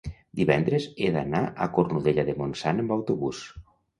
divendres 0.37 0.87
he 1.01 1.09
d'anar 1.17 1.41
a 1.65 1.67
Cornudella 1.77 2.25
de 2.31 2.37
Montsant 2.39 2.83
amb 2.85 2.95
autobús. 2.99 3.45